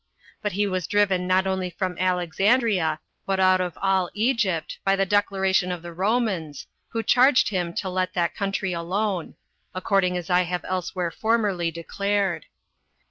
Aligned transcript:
But 0.41 0.53
he 0.53 0.65
was 0.65 0.87
driven 0.87 1.27
not 1.27 1.45
only 1.45 1.69
from 1.69 1.95
Alexandria, 1.99 2.99
but 3.27 3.39
out 3.39 3.61
of 3.61 3.77
all 3.79 4.09
Egypt, 4.15 4.79
by 4.83 4.95
the 4.95 5.05
declaration 5.05 5.71
of 5.71 5.83
the 5.83 5.93
Romans, 5.93 6.65
who 6.89 7.03
charged 7.03 7.49
him 7.49 7.71
to 7.73 7.87
let 7.87 8.15
that 8.15 8.33
country 8.33 8.73
alone; 8.73 9.35
according 9.75 10.17
as 10.17 10.27
I 10.27 10.41
have 10.41 10.65
elsewhere 10.67 11.11
formerly 11.11 11.69
declared. 11.69 12.47